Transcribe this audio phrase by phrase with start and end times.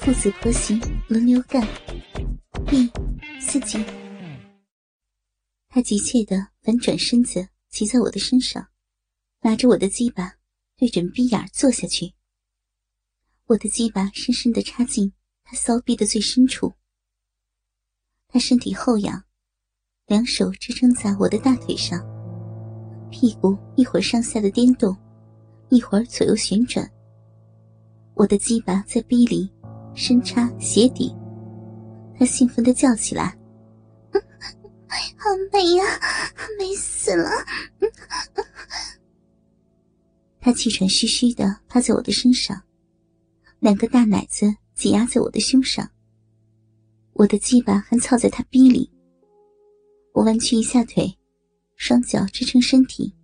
[0.00, 1.62] 父子婆媳轮流干。
[2.66, 2.90] 第
[3.38, 3.84] 四集，
[5.68, 8.66] 他急切的反转身子，骑在我的身上，
[9.42, 10.36] 拿着我的鸡巴，
[10.78, 12.14] 对准逼眼坐下去。
[13.44, 15.12] 我的鸡巴深深的插进
[15.44, 16.72] 他骚逼的最深处。
[18.26, 19.24] 他身体后仰，
[20.06, 22.00] 两手支撑在我的大腿上，
[23.10, 24.96] 屁股一会儿上下的颠动，
[25.68, 26.90] 一会儿左右旋转。
[28.14, 29.50] 我的鸡巴在逼里
[29.94, 31.14] 深插鞋底，
[32.18, 33.36] 他兴奋的叫起来
[35.16, 35.84] ：“好美呀，
[36.58, 37.30] 美死了！”
[40.40, 42.62] 他气喘吁吁的趴在我的身上，
[43.58, 45.88] 两个大奶子挤压在我的胸上。
[47.12, 48.90] 我的鸡巴还操在他逼里，
[50.14, 51.14] 我弯曲一下腿，
[51.76, 53.14] 双脚支撑身体，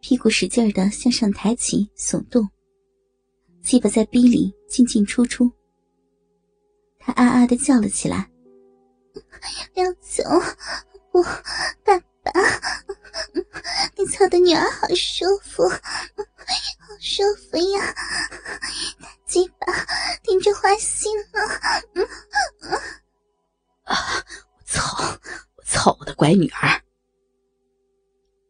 [0.00, 2.48] 屁股使劲的向上抬起耸动，
[3.62, 5.48] 鸡巴在逼里进进出出。
[7.06, 8.30] 他啊啊的叫了起来
[9.74, 10.24] ：“梁总，
[11.12, 11.22] 我
[11.84, 12.32] 爸爸，
[13.94, 15.78] 你操的女儿好舒服，好
[16.98, 17.92] 舒服呀！
[18.98, 19.66] 大鸡巴
[20.22, 21.42] 顶着花心了。”
[23.84, 23.94] 啊！
[24.56, 25.20] 我操！
[25.56, 25.94] 我操！
[26.00, 26.82] 我的乖女儿！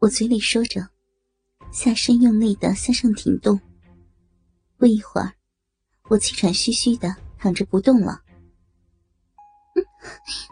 [0.00, 0.86] 我嘴里说着，
[1.72, 3.58] 下身用力的向上挺动。
[4.76, 5.32] 不一会儿，
[6.08, 8.20] 我气喘吁吁的躺着不动了。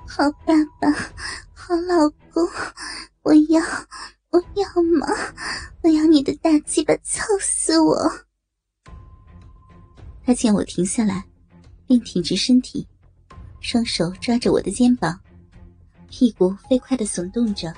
[0.06, 0.90] 好爸爸，
[1.54, 2.48] 好老公，
[3.22, 3.60] 我要，
[4.30, 5.06] 我要嘛！
[5.82, 8.10] 我要你的大鸡巴操死我！
[10.24, 11.24] 他见我停下来，
[11.86, 12.86] 便挺直身体。
[13.60, 15.18] 双手抓着我的肩膀，
[16.08, 17.74] 屁股飞快的耸动着，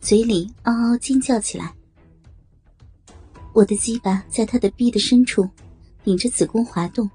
[0.00, 1.74] 嘴里嗷嗷尖叫起来。
[3.52, 5.48] 我的鸡巴在他的逼的深处，
[6.04, 7.08] 顶着子宫滑动，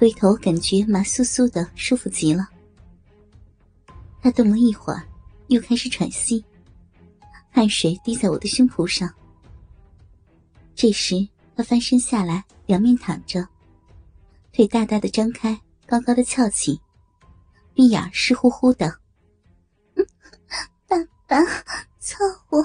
[0.00, 2.48] 回头感觉麻酥酥的，舒服极了。
[4.22, 5.06] 他动了一会儿，
[5.48, 6.42] 又开始喘息，
[7.50, 9.14] 汗水滴在我的胸脯上。
[10.74, 13.46] 这时，他翻身下来，两面躺着，
[14.54, 15.60] 腿大大的张开。
[15.86, 16.80] 高高的翘起，
[17.74, 19.00] 闭眼湿乎乎的。
[20.88, 20.96] 爸
[21.26, 21.44] 爸，
[21.98, 22.16] 操
[22.48, 22.62] 我，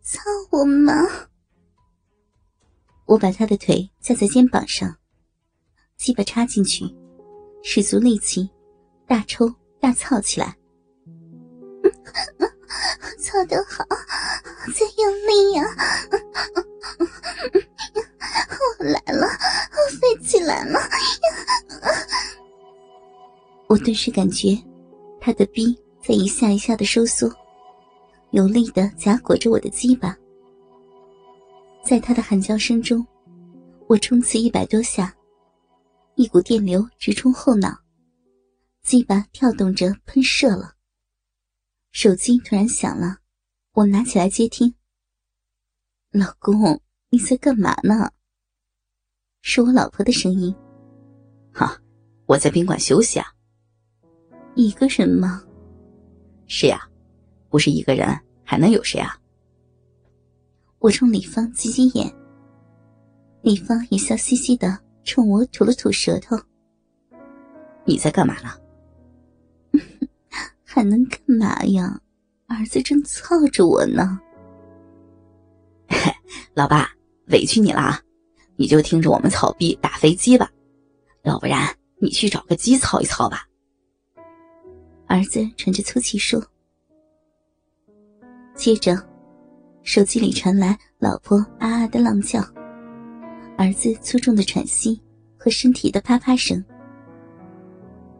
[0.00, 0.20] 操
[0.52, 0.92] 我吗？
[3.06, 4.96] 我把他的腿架在肩膀上，
[5.98, 6.84] 鸡巴插进去，
[7.62, 8.48] 使足力气，
[9.04, 10.56] 大抽大操起来。
[13.18, 13.84] 操得好，
[14.72, 15.64] 再用力呀！
[18.78, 20.78] 我来了，我飞起来了。
[23.66, 24.56] 我顿时感觉，
[25.20, 27.28] 他的逼在一下一下的收缩，
[28.30, 30.16] 有力的夹裹着我的鸡巴。
[31.84, 33.04] 在他的喊叫声中，
[33.88, 35.12] 我冲刺一百多下，
[36.18, 37.78] 一股电流直冲后脑，
[38.82, 40.74] 鸡巴跳动着喷射了。
[41.92, 43.18] 手机突然响了，
[43.72, 44.74] 我拿起来接听。
[46.10, 48.10] 老公，你在干嘛呢？
[49.42, 50.52] 是我老婆的声音。
[51.54, 51.80] 哈，
[52.26, 53.32] 我在宾馆休息啊。
[54.56, 55.44] 一个人吗？
[56.48, 56.80] 是呀，
[57.48, 58.08] 不是一个人
[58.42, 59.16] 还能有谁啊？
[60.80, 62.12] 我冲李芳挤挤眼，
[63.40, 64.76] 李芳也笑嘻嘻的
[65.08, 66.38] 冲我吐了吐舌头。
[67.86, 68.50] 你在干嘛呢？
[70.62, 71.98] 还能干嘛呀？
[72.46, 74.20] 儿子正操着我呢。
[76.52, 76.90] 老爸，
[77.28, 78.02] 委屈你了啊！
[78.56, 80.50] 你就听着我们草逼打飞机吧，
[81.22, 83.46] 要不然你去找个鸡操一操吧。
[85.06, 86.44] 儿子喘着粗气说
[88.54, 88.94] ：“接着，
[89.82, 92.42] 手机里传来老婆啊啊的浪叫，
[93.58, 94.98] 儿子粗重的喘息
[95.36, 96.64] 和身体的啪啪声。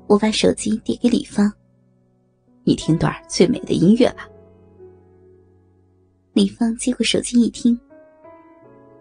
[0.08, 1.50] 我把手机递给李芳，
[2.64, 4.28] 你听段最美的音乐吧。”
[6.34, 7.78] 李芳接过手机一听，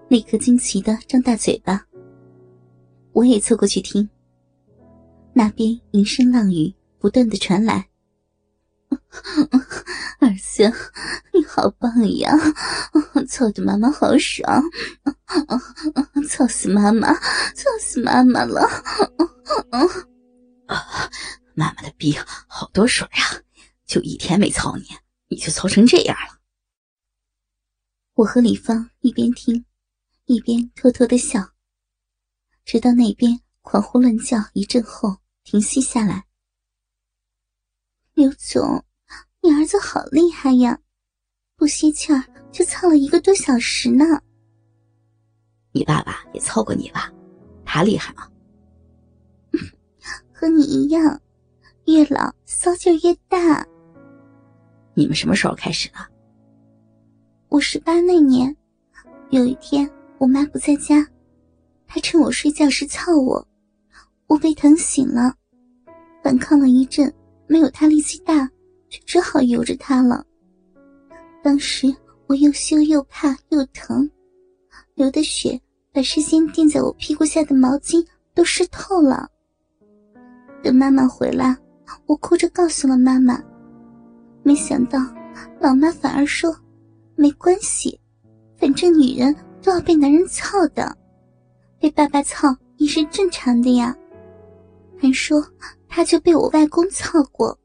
[0.07, 1.83] 立刻惊奇的张大嘴巴。
[3.13, 4.07] 我也凑过去听，
[5.33, 6.73] 那边银声浪语。
[6.99, 7.87] 不断的传来，
[10.57, 10.73] 子，
[11.33, 12.33] 你 好棒呀！
[13.29, 14.63] 操的妈妈好爽，
[16.27, 17.13] 操死妈妈，
[17.53, 18.61] 操死妈妈了！
[20.65, 21.09] 啊，
[21.53, 22.17] 妈妈的逼
[22.47, 23.21] 好多水啊！
[23.85, 24.85] 就一天没操你，
[25.27, 26.39] 你就操成这样了。
[28.15, 29.63] 我和李芳一边听，
[30.25, 31.51] 一边偷偷的笑，
[32.65, 36.25] 直到那边狂呼乱叫一阵后停息下来。
[38.15, 38.83] 刘总，
[39.47, 40.77] 你儿子好厉害呀，
[41.55, 42.21] 不吸气儿
[42.51, 44.03] 就操了一个多小时呢。
[45.71, 47.09] 你爸爸也操过你吧？
[47.63, 48.29] 他厉害吗？
[50.33, 51.17] 和你一样，
[51.85, 53.65] 越老骚劲越大。
[54.93, 55.99] 你们什么时候开始的？
[57.47, 58.53] 我十八那年，
[59.29, 61.07] 有一天我妈不在家，
[61.87, 63.47] 她趁我睡觉时操我，
[64.27, 65.33] 我被疼醒了，
[66.21, 67.13] 反抗了一阵，
[67.47, 68.56] 没有她力气大，就
[69.05, 70.25] 只好由着她了。
[71.43, 71.93] 当时
[72.27, 74.09] 我又羞又怕又疼，
[74.95, 75.59] 流的血
[75.93, 79.29] 把事先垫在我屁股下的毛巾都湿透了。
[80.61, 81.55] 等妈妈回来，
[82.05, 83.41] 我哭着告诉了妈妈。
[84.43, 84.99] 没想到，
[85.59, 86.53] 老妈反而说
[87.15, 87.99] ：“没关系，
[88.57, 90.97] 反正女人都要被男人操的，
[91.79, 93.95] 被爸爸操也是正常的呀。”
[94.99, 95.45] 还说
[95.87, 97.57] 她就被我外公操过。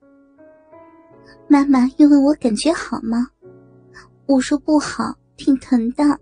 [1.53, 3.29] 妈妈又问我感觉好吗？
[4.25, 6.19] 我说不好，挺疼的。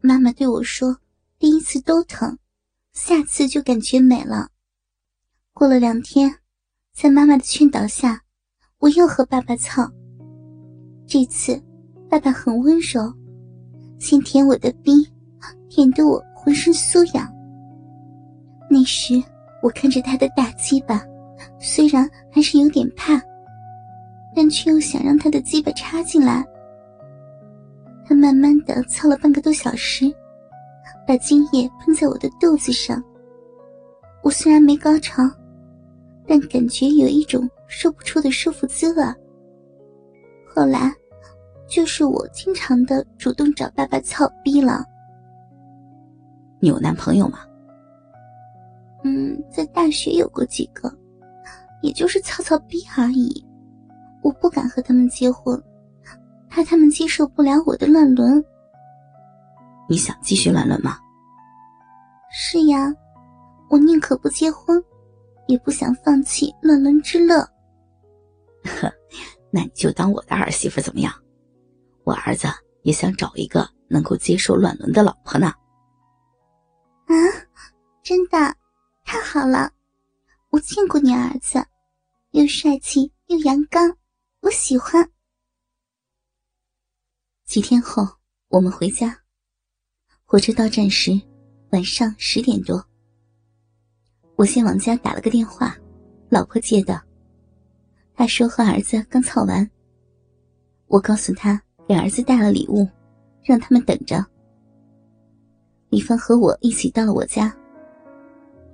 [0.00, 0.96] 妈妈对我说
[1.36, 2.38] ：“第一次都疼，
[2.92, 4.48] 下次就感觉美了。”
[5.52, 6.32] 过了两天，
[6.94, 8.22] 在妈妈的劝导下。
[8.78, 9.90] 我又和爸爸操。
[11.08, 11.60] 这次，
[12.08, 13.12] 爸爸很温柔，
[13.98, 14.92] 先舔我的逼，
[15.68, 17.28] 舔得我浑身酥痒。
[18.70, 19.20] 那时，
[19.60, 21.02] 我看着他的大鸡巴，
[21.58, 23.20] 虽然还是有点怕，
[24.34, 26.44] 但却又想让他的鸡巴插进来。
[28.04, 30.04] 他慢慢的操了半个多小时，
[31.06, 33.02] 把精液喷在我的肚子上。
[34.22, 35.22] 我虽然没高潮，
[36.26, 37.48] 但感觉有一种。
[37.66, 39.02] 说不出的舒服滋味。
[40.46, 40.94] 后来，
[41.66, 44.84] 就是我经常的主动找爸爸操逼了。
[46.60, 47.40] 你有男朋友吗？
[49.02, 50.94] 嗯，在大学有过几个，
[51.82, 53.44] 也就是操操逼而已。
[54.24, 55.62] 我不敢和他们结婚，
[56.48, 58.42] 怕他们接受不了我的乱伦。
[59.86, 60.98] 你想继续乱伦吗？
[62.32, 62.90] 是呀，
[63.68, 64.82] 我宁可不结婚，
[65.46, 67.40] 也不想放弃乱伦之乐。
[68.64, 68.90] 呵，
[69.52, 71.12] 那你就当我的儿媳妇怎么样？
[72.04, 72.48] 我儿子
[72.82, 75.48] 也想找一个能够接受乱伦的老婆呢。
[77.06, 77.12] 啊，
[78.02, 78.38] 真的，
[79.04, 79.70] 太好了！
[80.48, 81.62] 我见过你儿子，
[82.30, 83.94] 又帅气又阳刚，
[84.44, 85.08] 我喜欢。
[87.46, 88.06] 几天后，
[88.48, 89.18] 我们回家，
[90.22, 91.18] 火车到站时，
[91.70, 92.86] 晚上十点多。
[94.36, 95.74] 我先往家打了个电话，
[96.28, 97.02] 老婆接的。
[98.14, 99.68] 他说和儿子刚操完。
[100.88, 101.58] 我告诉他
[101.88, 102.86] 给儿子带了礼物，
[103.42, 104.22] 让他们等着。
[105.88, 107.56] 李芳和我一起到了我家。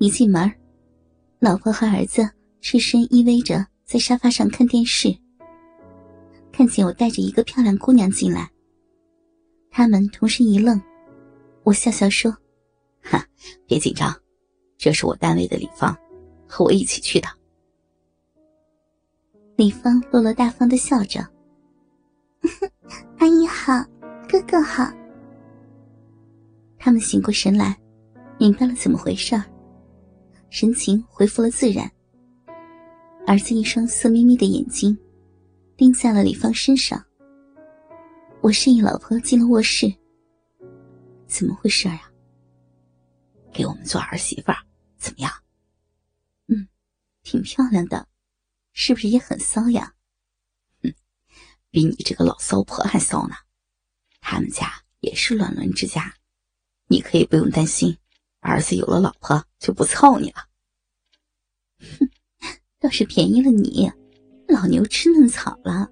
[0.01, 0.53] 一进门，
[1.39, 2.29] 老婆和儿子
[2.61, 5.17] 赤身依偎着在沙发上看电视。
[6.53, 8.51] 看见我带着一个漂亮姑娘进来，
[9.71, 10.81] 他们同时一愣。
[11.63, 12.35] 我笑笑说
[13.03, 13.25] ：“哈，
[13.67, 14.15] 别紧张，
[14.77, 15.97] 这是我单位的李芳，
[16.47, 17.29] 和我一起去的。”
[19.57, 21.21] 李芳落落大方的笑着
[23.19, 23.85] ：“阿姨好，
[24.29, 24.91] 哥哥好。”
[26.79, 27.79] 他们醒过神来，
[28.39, 29.45] 明白了怎么回事儿，
[30.49, 31.89] 神情恢复了自然。
[33.27, 34.97] 儿子一双色眯眯的眼睛
[35.81, 37.03] 盯在了李芳身上。
[38.43, 39.91] 我示意老婆进了卧室。
[41.27, 42.13] 怎么回事啊？
[43.51, 44.59] 给我们做儿媳妇儿
[44.99, 45.33] 怎么样？
[46.49, 46.69] 嗯，
[47.23, 48.07] 挺漂亮的。
[48.75, 49.95] 是不是也很骚呀？
[50.83, 50.93] 哼，
[51.71, 53.35] 比你这个老骚婆还骚呢。
[54.21, 56.15] 他们家也是乱伦之家，
[56.89, 57.97] 你可以不用担心，
[58.41, 60.47] 儿子有了老婆就不操你了。
[61.79, 62.11] 哼，
[62.79, 63.91] 倒是便宜了你，
[64.51, 65.91] 老牛吃嫩草了。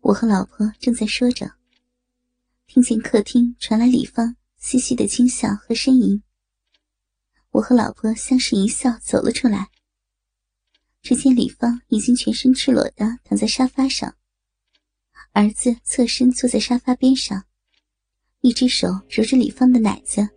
[0.00, 1.52] 我和老婆正在说着，
[2.66, 6.22] 听见客厅传来李芳嘻嘻的轻笑和呻吟。
[7.50, 9.68] 我和老婆相视一笑，走了出来。
[11.02, 14.14] 只见李芳已经全身赤裸的躺在沙发上，
[15.32, 17.44] 儿子侧身坐在沙发边上，
[18.40, 20.28] 一只手揉着李芳的奶子，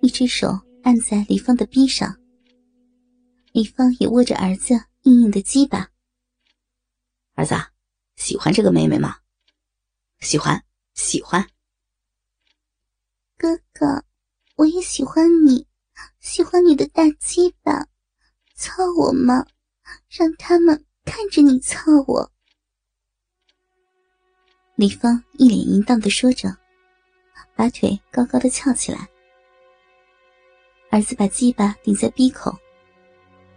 [0.00, 2.21] 一只手按在李芳的臂上。
[3.52, 5.90] 李芳也握着儿子硬硬的鸡巴。
[7.34, 7.54] 儿子，
[8.16, 9.18] 喜欢这个妹妹吗？
[10.20, 11.46] 喜欢，喜欢。
[13.36, 14.04] 哥哥，
[14.56, 15.66] 我也喜欢你，
[16.18, 17.86] 喜欢你的大鸡巴，
[18.54, 19.44] 操我吗？
[20.08, 22.32] 让他们看着你操我。
[24.76, 26.56] 李芳一脸淫荡的说着，
[27.54, 29.06] 把腿高高的翘起来。
[30.90, 32.58] 儿子把鸡巴顶在鼻口，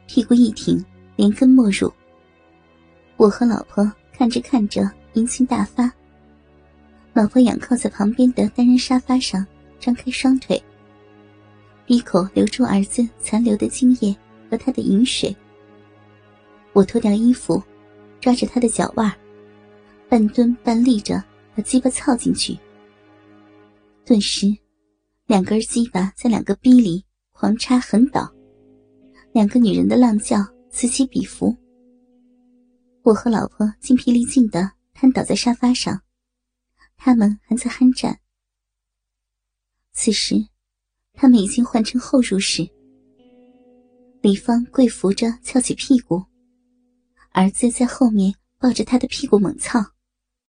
[0.08, 0.84] 屁股一挺，
[1.16, 1.92] 连根没入。
[3.18, 5.92] 我和老婆看着看着，淫情大发。
[7.14, 9.46] 老婆仰靠在旁边的单人沙发上，
[9.80, 10.62] 张开双腿，
[11.86, 14.16] 鼻口流出儿子残留的精液
[14.50, 15.36] 和他的饮水。
[16.74, 17.64] 我脱掉衣服，
[18.20, 19.10] 抓着他的脚腕，
[20.10, 21.24] 半蹲半立着
[21.56, 22.58] 把鸡巴操进去。
[24.04, 24.54] 顿时，
[25.26, 28.30] 两根鸡巴在两个逼里狂插横倒，
[29.36, 30.38] 两个女人的浪叫
[30.70, 31.54] 此起彼伏。
[33.04, 36.02] 我和老婆精疲力尽的瘫倒在沙发上，
[36.96, 38.18] 他们还在酣战。
[39.92, 40.36] 此时，
[41.12, 42.66] 他们已经换成后入式。
[44.22, 46.24] 李芳跪伏着，翘起屁股，
[47.34, 49.84] 儿子在后面抱着他的屁股猛操。